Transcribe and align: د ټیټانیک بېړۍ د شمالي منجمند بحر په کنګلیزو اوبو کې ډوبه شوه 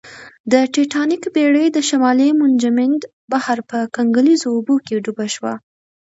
د 0.51 0.53
ټیټانیک 0.73 1.23
بېړۍ 1.35 1.67
د 1.73 1.77
شمالي 1.89 2.29
منجمند 2.41 3.01
بحر 3.31 3.57
په 3.69 3.77
کنګلیزو 3.95 4.47
اوبو 4.55 4.75
کې 4.85 4.95
ډوبه 5.03 5.25
شوه 5.35 5.53